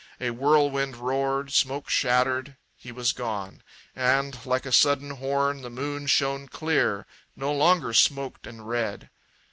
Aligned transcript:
A 0.19 0.31
whirlwind 0.31 0.95
roared, 0.95 1.51
smoke 1.53 1.87
shattered, 1.87 2.57
he 2.75 2.91
was 2.91 3.11
gone; 3.11 3.61
And, 3.95 4.43
like 4.47 4.65
a 4.65 4.71
sudden 4.71 5.11
horn, 5.11 5.61
The 5.61 5.69
moon 5.69 6.07
shone 6.07 6.47
clear, 6.47 7.05
no 7.35 7.53
longer 7.53 7.93
smoked 7.93 8.47
and 8.47 8.67
red. 8.67 9.11